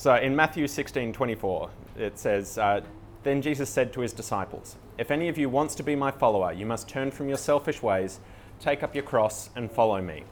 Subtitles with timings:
[0.00, 2.80] So in Matthew 16 24, it says, uh,
[3.22, 6.54] Then Jesus said to his disciples, If any of you wants to be my follower,
[6.54, 8.18] you must turn from your selfish ways,
[8.60, 10.24] take up your cross, and follow me.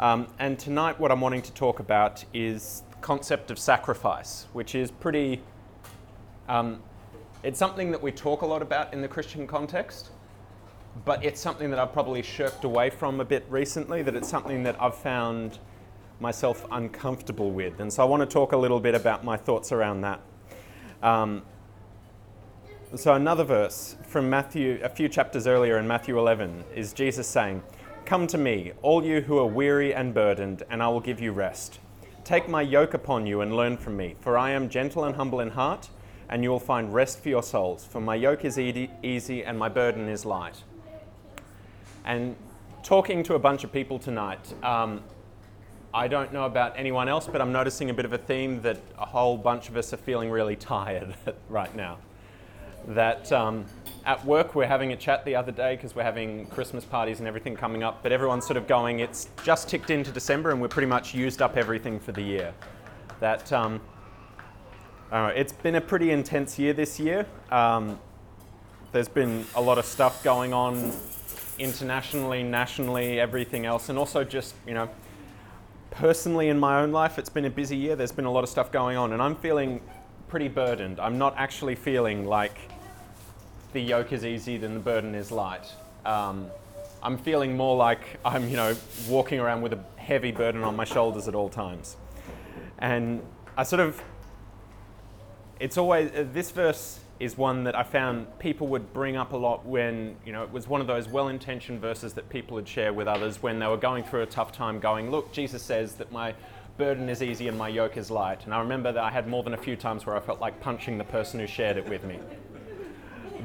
[0.00, 4.74] Um, and tonight, what I'm wanting to talk about is the concept of sacrifice, which
[4.74, 5.42] is pretty.
[6.48, 6.82] Um,
[7.42, 10.12] it's something that we talk a lot about in the Christian context,
[11.04, 14.62] but it's something that I've probably shirked away from a bit recently, that it's something
[14.62, 15.58] that I've found
[16.20, 17.80] myself uncomfortable with.
[17.80, 20.20] And so I want to talk a little bit about my thoughts around that.
[21.02, 21.42] Um,
[22.94, 27.62] so, another verse from Matthew, a few chapters earlier in Matthew 11, is Jesus saying,
[28.04, 31.32] Come to me, all you who are weary and burdened, and I will give you
[31.32, 31.80] rest.
[32.22, 35.40] Take my yoke upon you and learn from me, for I am gentle and humble
[35.40, 35.90] in heart,
[36.28, 37.84] and you will find rest for your souls.
[37.84, 40.62] For my yoke is easy and my burden is light.
[42.04, 42.36] And
[42.82, 45.02] talking to a bunch of people tonight, um,
[45.96, 48.76] I don't know about anyone else, but I'm noticing a bit of a theme that
[48.98, 51.14] a whole bunch of us are feeling really tired
[51.48, 51.96] right now.
[52.88, 53.64] That um,
[54.04, 57.26] at work we're having a chat the other day because we're having Christmas parties and
[57.26, 60.68] everything coming up, but everyone's sort of going, it's just ticked into December and we're
[60.68, 62.52] pretty much used up everything for the year.
[63.20, 63.80] That um,
[65.10, 67.24] uh, it's been a pretty intense year this year.
[67.50, 67.98] Um,
[68.92, 70.92] there's been a lot of stuff going on
[71.58, 74.90] internationally, nationally, everything else, and also just, you know,
[75.96, 77.96] personally in my own life, it's been a busy year.
[77.96, 79.80] There's been a lot of stuff going on, and I'm feeling
[80.28, 81.00] pretty burdened.
[81.00, 82.58] I'm not actually feeling like
[83.72, 85.66] the yoke is easy, then the burden is light.
[86.04, 86.50] Um,
[87.02, 88.76] I'm feeling more like I'm, you know,
[89.08, 91.96] walking around with a heavy burden on my shoulders at all times.
[92.78, 93.22] And
[93.56, 94.02] I sort of,
[95.58, 99.36] it's always, uh, this verse is one that I found people would bring up a
[99.36, 102.68] lot when, you know, it was one of those well intentioned verses that people would
[102.68, 105.94] share with others when they were going through a tough time, going, Look, Jesus says
[105.94, 106.34] that my
[106.76, 108.44] burden is easy and my yoke is light.
[108.44, 110.60] And I remember that I had more than a few times where I felt like
[110.60, 112.18] punching the person who shared it with me.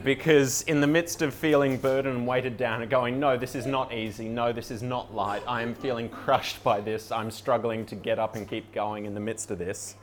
[0.03, 3.67] Because in the midst of feeling burdened and weighted down and going, no, this is
[3.67, 7.86] not easy, no, this is not light, I am feeling crushed by this, I'm struggling
[7.86, 9.95] to get up and keep going in the midst of this,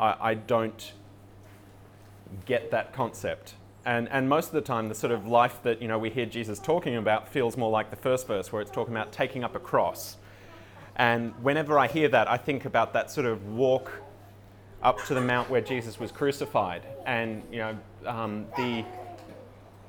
[0.00, 0.92] I, I don't
[2.46, 3.54] get that concept.
[3.84, 6.26] And, and most of the time, the sort of life that you know we hear
[6.26, 9.56] Jesus talking about feels more like the first verse, where it's talking about taking up
[9.56, 10.16] a cross.
[10.96, 13.90] And whenever I hear that, I think about that sort of walk
[14.82, 18.84] up to the mount where Jesus was crucified, and you know um, the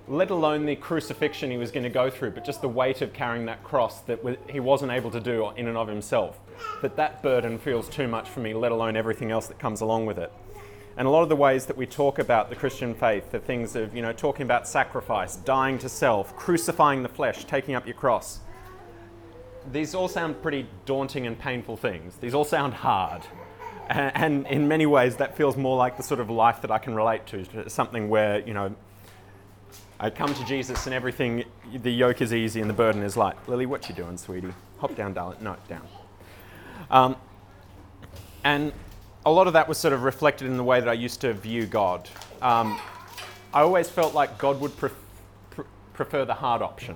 [0.08, 3.14] let alone the crucifixion he was going to go through, but just the weight of
[3.14, 6.40] carrying that cross that he wasn't able to do in and of himself.
[6.82, 10.06] That that burden feels too much for me, let alone everything else that comes along
[10.06, 10.32] with it.
[10.96, 13.76] And a lot of the ways that we talk about the Christian faith, the things
[13.76, 17.96] of, you know, talking about sacrifice, dying to self, crucifying the flesh, taking up your
[17.96, 18.40] cross,
[19.72, 22.18] these all sound pretty daunting and painful things.
[22.18, 23.24] These all sound hard.
[23.90, 26.96] And, in many ways, that feels more like the sort of life that I can
[26.96, 28.76] relate to, something where, you know,
[30.00, 31.44] I come to Jesus and everything,
[31.74, 33.36] the yoke is easy and the burden is light.
[33.48, 34.54] Lily, what you doing, sweetie?
[34.80, 35.38] Hop down, darling.
[35.42, 35.88] No, down.
[36.90, 37.16] Um,
[38.44, 38.74] and
[39.26, 41.34] a lot of that was sort of reflected in the way that I used to
[41.34, 42.10] view God.
[42.42, 42.80] Um,
[43.54, 44.94] I always felt like God would pref-
[45.94, 46.96] prefer the hard option.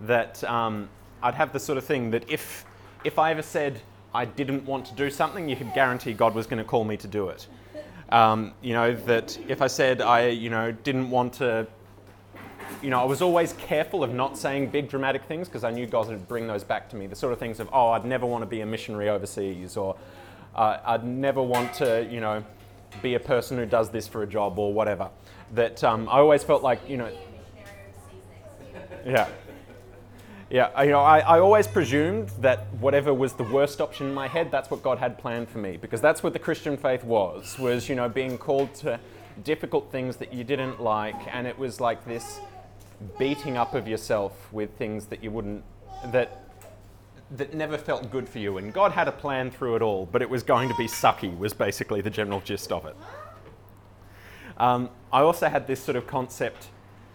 [0.00, 0.88] That um,
[1.22, 2.64] I'd have the sort of thing that if,
[3.04, 3.80] if I ever said
[4.14, 6.96] I didn't want to do something, you could guarantee God was going to call me
[6.96, 7.46] to do it.
[8.10, 11.66] Um, you know, that if I said I, you know, didn't want to,
[12.82, 15.86] you know, I was always careful of not saying big dramatic things because I knew
[15.86, 17.06] God would bring those back to me.
[17.06, 19.96] The sort of things of, oh, I'd never want to be a missionary overseas, or
[20.54, 22.44] uh, I'd never want to, you know,
[23.02, 25.10] be a person who does this for a job or whatever.
[25.54, 27.10] That um, I always felt like, you know,
[29.04, 29.28] yeah.
[30.50, 34.26] Yeah, you know, I, I always presumed that whatever was the worst option in my
[34.26, 37.56] head, that's what God had planned for me, because that's what the Christian faith was,
[37.56, 38.98] was, you know, being called to
[39.44, 42.40] difficult things that you didn't like, and it was like this
[43.16, 45.62] beating up of yourself with things that you wouldn't,
[46.06, 46.39] that
[47.36, 48.58] that never felt good for you.
[48.58, 51.36] And God had a plan through it all, but it was going to be sucky,
[51.36, 52.96] was basically the general gist of it.
[54.56, 56.68] Um, I also had this sort of concept,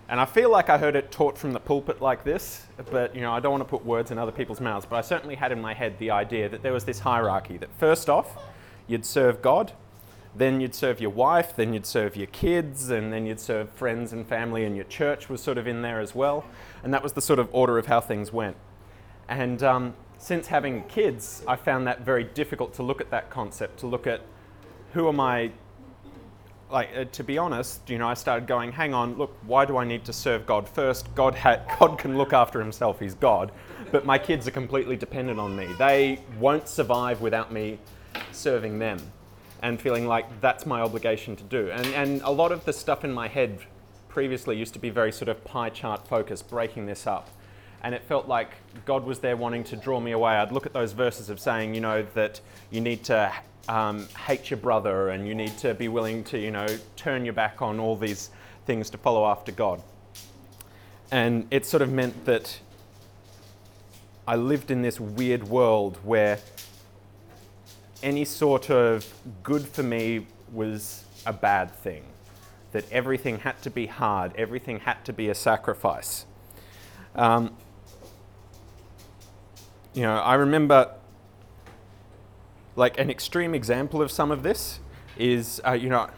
[0.07, 3.21] and I feel like I heard it taught from the pulpit like this, but you
[3.21, 5.51] know, I don't want to put words in other people's mouths, but I certainly had
[5.51, 8.37] in my head the idea that there was this hierarchy that first off,
[8.87, 9.73] you'd serve God,
[10.35, 14.11] then you'd serve your wife, then you'd serve your kids, and then you'd serve friends
[14.11, 16.45] and family, and your church was sort of in there as well.
[16.83, 18.57] And that was the sort of order of how things went.
[19.29, 19.93] And um,
[20.25, 24.07] since having kids, I found that very difficult to look at that concept, to look
[24.07, 24.21] at
[24.93, 25.51] who am I.
[26.71, 29.77] Like, uh, to be honest, you know, I started going, hang on, look, why do
[29.77, 31.13] I need to serve God first?
[31.13, 33.51] God, ha- God can look after himself, he's God.
[33.91, 35.67] But my kids are completely dependent on me.
[35.77, 37.77] They won't survive without me
[38.31, 38.97] serving them
[39.61, 41.69] and feeling like that's my obligation to do.
[41.69, 43.59] And, and a lot of the stuff in my head
[44.09, 47.29] previously used to be very sort of pie chart focused, breaking this up.
[47.83, 48.51] And it felt like
[48.85, 50.33] God was there wanting to draw me away.
[50.33, 52.41] I'd look at those verses of saying, you know, that
[52.71, 53.31] you need to
[53.67, 57.33] um, hate your brother and you need to be willing to, you know, turn your
[57.33, 58.29] back on all these
[58.65, 59.81] things to follow after God.
[61.11, 62.59] And it sort of meant that
[64.27, 66.39] I lived in this weird world where
[68.01, 69.13] any sort of
[69.43, 72.03] good for me was a bad thing.
[72.71, 76.25] That everything had to be hard, everything had to be a sacrifice.
[77.15, 77.55] Um,
[79.95, 80.91] you know, I remember
[82.75, 84.79] like an extreme example of some of this
[85.17, 86.09] is, uh, you know,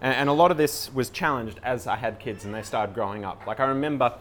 [0.00, 2.94] and, and, a lot of this was challenged as I had kids and they started
[2.94, 3.46] growing up.
[3.46, 4.14] Like I remember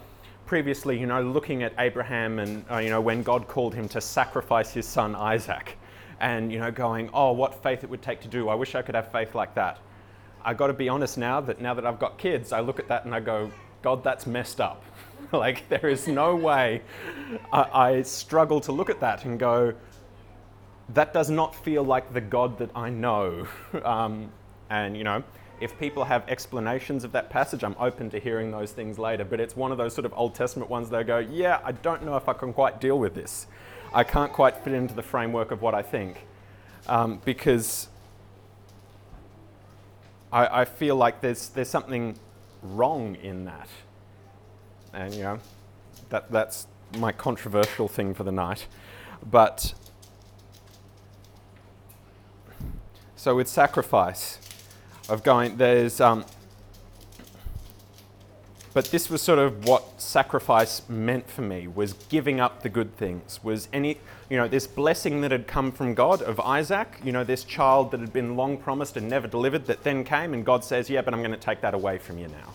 [0.45, 4.01] previously, you know, looking at Abraham and, uh, you know, when God called him to
[4.01, 5.77] sacrifice his son Isaac
[6.19, 8.49] and, you know, going, oh, what faith it would take to do.
[8.49, 9.79] I wish I could have faith like that.
[10.43, 12.89] I got to be honest now that now that I've got kids, I look at
[12.89, 13.49] that and I go,
[13.81, 14.83] God, that's messed up.
[15.31, 16.81] like there is no way.
[17.51, 19.73] I, I struggle to look at that and go,
[20.93, 23.47] that does not feel like the God that I know.
[23.83, 24.31] Um,
[24.69, 25.23] and, you know,
[25.61, 29.23] if people have explanations of that passage, I'm open to hearing those things later.
[29.23, 31.71] But it's one of those sort of Old Testament ones that I go, yeah, I
[31.71, 33.47] don't know if I can quite deal with this.
[33.93, 36.25] I can't quite fit into the framework of what I think.
[36.87, 37.87] Um, because
[40.31, 42.17] I, I feel like there's, there's something
[42.61, 43.69] wrong in that.
[44.97, 45.39] And, you know,
[46.09, 46.65] that, that's
[46.97, 48.65] my controversial thing for the night.
[49.23, 49.75] But
[53.15, 54.39] so with sacrifice,
[55.07, 56.25] of going, there's, um,
[58.73, 62.97] but this was sort of what sacrifice meant for me was giving up the good
[62.97, 63.97] things was any
[64.29, 67.89] you know this blessing that had come from god of isaac you know this child
[67.89, 71.01] that had been long promised and never delivered that then came and god says yeah
[71.01, 72.53] but i'm going to take that away from you now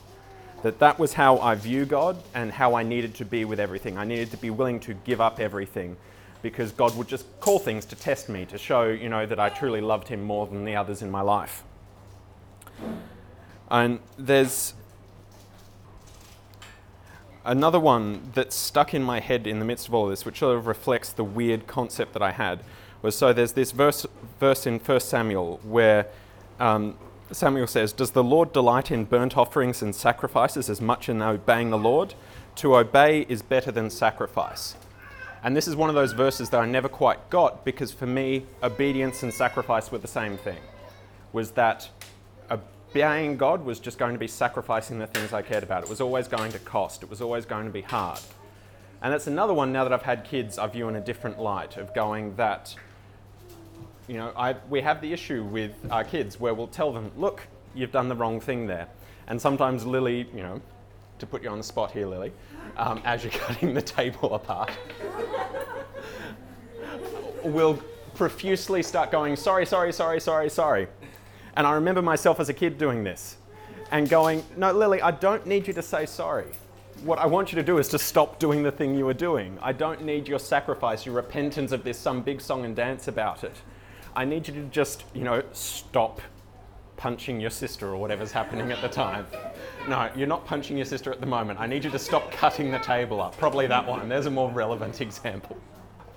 [0.63, 3.99] that that was how i view god and how i needed to be with everything.
[3.99, 5.97] I needed to be willing to give up everything
[6.43, 9.49] because god would just call things to test me to show you know that i
[9.49, 11.65] truly loved him more than the others in my life.
[13.71, 14.75] And there's
[17.45, 20.57] another one that stuck in my head in the midst of all this, which sort
[20.57, 22.61] of reflects the weird concept that I had,
[23.01, 24.07] was so there's this verse,
[24.39, 26.07] verse in 1 Samuel where
[26.61, 26.97] um,
[27.33, 31.23] Samuel says, Does the Lord delight in burnt offerings and sacrifices as much as in
[31.23, 32.15] obeying the Lord?
[32.57, 34.77] To obey is better than sacrifice.
[35.43, 38.47] And this is one of those verses that I never quite got because for me,
[38.63, 40.61] obedience and sacrifice were the same thing.
[41.33, 41.89] Was that
[42.51, 45.83] obeying God was just going to be sacrificing the things I cared about.
[45.83, 48.21] It was always going to cost, it was always going to be hard.
[49.01, 51.77] And that's another one now that I've had kids, I view in a different light
[51.77, 52.75] of going that,
[54.13, 57.41] you know, I, we have the issue with our kids where we'll tell them, look,
[57.75, 58.87] you've done the wrong thing there.
[59.27, 60.61] And sometimes Lily, you know,
[61.19, 62.31] to put you on the spot here, Lily,
[62.77, 64.71] um, as you're cutting the table apart,
[67.43, 67.83] will
[68.15, 70.89] profusely start going, sorry, sorry, sorry, sorry, sorry.
[71.57, 73.39] And I remember myself as a kid doing this
[73.93, 76.49] and going, No, Lily, I don't need you to say sorry.
[77.03, 79.59] What I want you to do is to stop doing the thing you were doing.
[79.63, 83.43] I don't need your sacrifice, your repentance of this, some big song and dance about
[83.43, 83.57] it.
[84.15, 86.21] I need you to just, you know, stop
[86.97, 89.27] punching your sister or whatever's happening at the time.
[89.89, 91.59] No, you're not punching your sister at the moment.
[91.59, 93.37] I need you to stop cutting the table up.
[93.39, 94.09] Probably that one.
[94.09, 95.57] There's a more relevant example.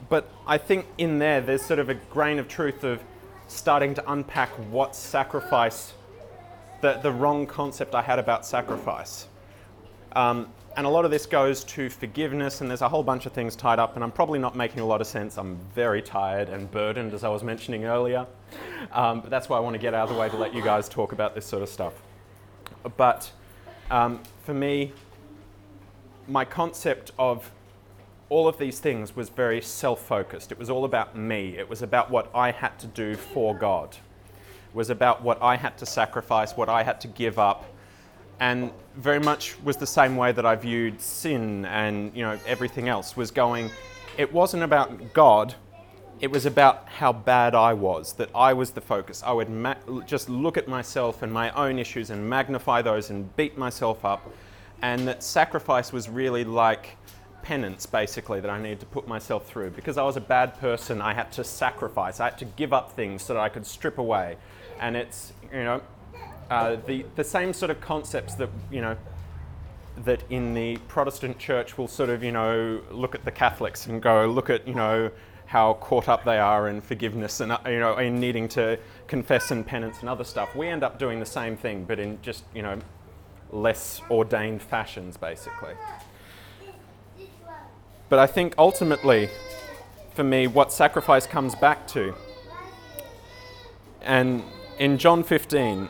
[0.10, 3.02] But I think in there, there's sort of a grain of truth of
[3.48, 5.94] starting to unpack what sacrifice,
[6.82, 9.28] the, the wrong concept I had about sacrifice.
[10.16, 13.32] Um, and a lot of this goes to forgiveness, and there's a whole bunch of
[13.32, 15.38] things tied up, and I'm probably not making a lot of sense.
[15.38, 18.28] I'm very tired and burdened, as I was mentioning earlier.
[18.92, 20.62] Um, but that's why I want to get out of the way to let you
[20.62, 21.94] guys talk about this sort of stuff.
[22.98, 23.32] But
[23.90, 24.92] um, for me,
[26.28, 27.52] my concept of
[28.30, 30.52] all of these things was very self focused.
[30.52, 31.58] It was all about me.
[31.58, 33.92] It was about what I had to do for God.
[33.92, 37.66] It was about what I had to sacrifice, what I had to give up.
[38.40, 42.90] And very much was the same way that I viewed sin and you know everything
[42.90, 43.70] else was going.
[44.18, 45.56] It wasn't about God.
[46.22, 48.14] It was about how bad I was.
[48.14, 49.22] That I was the focus.
[49.26, 49.76] I would ma-
[50.06, 54.30] just look at myself and my own issues and magnify those and beat myself up.
[54.82, 56.98] And that sacrifice was really like
[57.46, 59.72] penance, basically, that I needed to put myself through.
[59.72, 62.94] Because I was a bad person, I had to sacrifice, I had to give up
[62.94, 64.38] things so that I could strip away.
[64.80, 65.82] And it's, you know,
[66.50, 68.96] uh, the, the same sort of concepts that, you know,
[70.04, 74.02] that in the Protestant church will sort of, you know, look at the Catholics and
[74.02, 75.12] go, look at, you know,
[75.46, 79.52] how caught up they are in forgiveness and uh, you know in needing to confess
[79.52, 80.56] and penance and other stuff.
[80.56, 82.80] We end up doing the same thing, but in just you know
[83.52, 85.74] less ordained fashions, basically.
[88.10, 89.30] But I think ultimately,
[90.14, 92.14] for me, what sacrifice comes back to,
[94.02, 94.44] and
[94.78, 95.90] in John 15,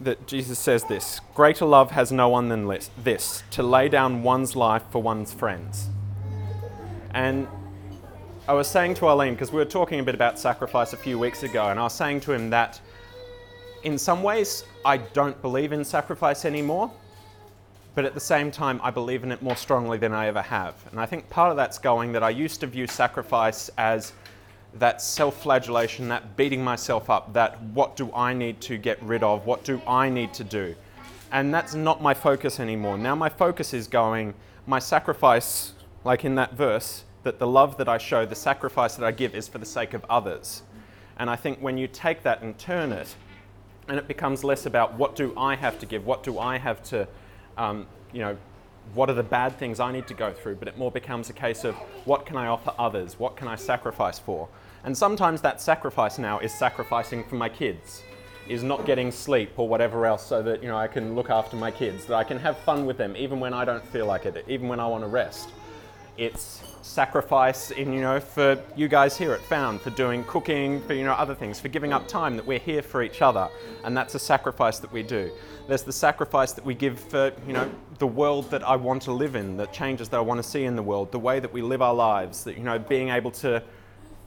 [0.00, 2.66] that Jesus says this Greater love has no one than
[3.02, 5.88] this, to lay down one's life for one's friends.
[7.14, 7.48] And
[8.46, 11.18] I was saying to Arlene, because we were talking a bit about sacrifice a few
[11.18, 12.80] weeks ago, and I was saying to him that
[13.84, 16.90] in some ways I don't believe in sacrifice anymore,
[17.94, 20.74] but at the same time I believe in it more strongly than I ever have.
[20.90, 24.12] And I think part of that's going that I used to view sacrifice as
[24.74, 29.22] that self flagellation, that beating myself up, that what do I need to get rid
[29.22, 30.74] of, what do I need to do.
[31.32, 32.96] And that's not my focus anymore.
[32.96, 34.34] Now my focus is going,
[34.66, 35.72] my sacrifice,
[36.04, 39.34] like in that verse, that the love that I show, the sacrifice that I give
[39.34, 40.62] is for the sake of others.
[41.18, 43.14] And I think when you take that and turn it,
[43.88, 46.82] and it becomes less about what do I have to give, what do I have
[46.84, 47.08] to,
[47.56, 48.36] um, you know,
[48.94, 51.32] what are the bad things I need to go through, but it more becomes a
[51.32, 54.48] case of what can I offer others, what can I sacrifice for.
[54.84, 58.02] And sometimes that sacrifice now is sacrificing for my kids,
[58.48, 61.56] is not getting sleep or whatever else so that you know I can look after
[61.56, 64.26] my kids, that I can have fun with them even when I don't feel like
[64.26, 65.50] it, even when I want to rest.
[66.18, 70.92] It's sacrifice in you know for you guys here at Found for doing cooking, for
[70.92, 73.48] you know other things, for giving up time that we're here for each other,
[73.84, 75.30] and that's a sacrifice that we do.
[75.68, 77.70] There's the sacrifice that we give for you know
[78.00, 80.64] the world that I want to live in, the changes that I want to see
[80.64, 83.30] in the world, the way that we live our lives, that you know being able
[83.30, 83.62] to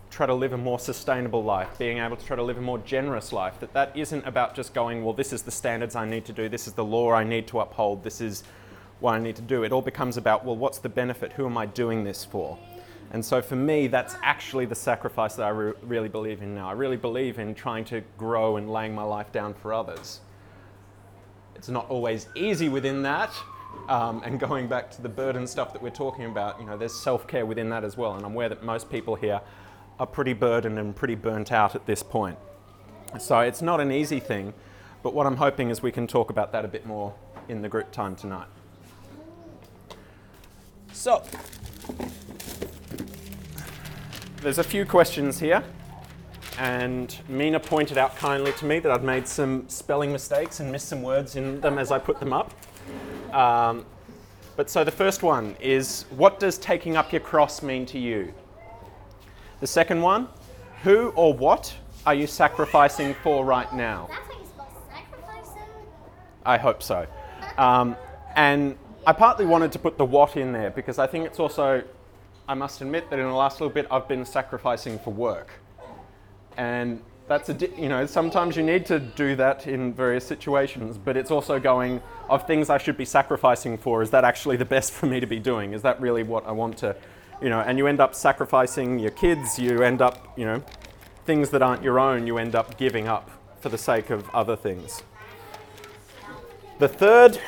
[0.10, 2.78] try to live a more sustainable life, being able to try to live a more
[2.80, 6.24] generous life, that that isn't about just going, well, this is the standards I need
[6.26, 8.44] to do, this is the law I need to uphold, this is
[9.02, 9.64] what I need to do.
[9.64, 11.34] It all becomes about, well, what's the benefit?
[11.34, 12.58] Who am I doing this for?
[13.12, 16.70] And so for me, that's actually the sacrifice that I re- really believe in now.
[16.70, 20.22] I really believe in trying to grow and laying my life down for others.
[21.56, 23.34] It's not always easy within that.
[23.90, 26.94] Um, and going back to the burden stuff that we're talking about, you know, there's
[26.94, 28.16] self care within that as well.
[28.16, 29.42] And I'm aware that most people here
[30.00, 32.38] are pretty burdened and pretty burnt out at this point.
[33.20, 34.54] So it's not an easy thing,
[35.04, 37.14] but what I'm hoping is we can talk about that a bit more
[37.50, 38.48] in the group time tonight.
[40.94, 41.24] So,
[44.42, 45.64] there's a few questions here,
[46.58, 50.90] and Mina pointed out kindly to me that I'd made some spelling mistakes and missed
[50.90, 52.54] some words in them as I put them up.
[53.34, 53.86] Um,
[54.56, 58.34] but so the first one is what does taking up your cross mean to you?
[59.60, 60.28] The second one,
[60.84, 64.08] who or what are you sacrificing for right now?
[64.10, 65.62] That's how you spell sacrificing?
[66.46, 67.08] I hope so.
[67.58, 67.96] Um,
[68.36, 71.84] and I partly wanted to put the what in there because I think it's also,
[72.48, 75.50] I must admit that in the last little bit I've been sacrificing for work.
[76.56, 80.98] And that's a, di- you know, sometimes you need to do that in various situations,
[80.98, 84.66] but it's also going, of things I should be sacrificing for, is that actually the
[84.66, 85.74] best for me to be doing?
[85.74, 86.96] Is that really what I want to,
[87.42, 90.64] you know, and you end up sacrificing your kids, you end up, you know,
[91.26, 93.32] things that aren't your own, you end up giving up
[93.62, 95.02] for the sake of other things.
[96.78, 97.40] The third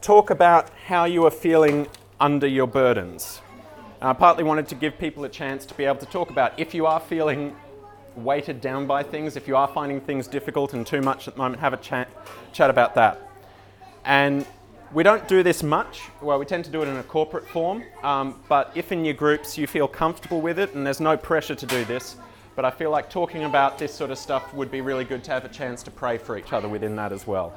[0.00, 1.86] talk about how you are feeling
[2.18, 3.40] under your burdens.
[4.00, 6.74] I partly wanted to give people a chance to be able to talk about if
[6.74, 7.54] you are feeling
[8.16, 11.38] weighted down by things, if you are finding things difficult and too much at the
[11.38, 12.08] moment, have a chat,
[12.52, 13.20] chat about that.
[14.04, 14.46] And
[14.92, 16.00] we don't do this much.
[16.22, 17.84] Well, we tend to do it in a corporate form.
[18.02, 21.54] Um, but if in your groups you feel comfortable with it, and there's no pressure
[21.54, 22.16] to do this,
[22.56, 25.30] but I feel like talking about this sort of stuff would be really good to
[25.30, 27.52] have a chance to pray for each other within that as well.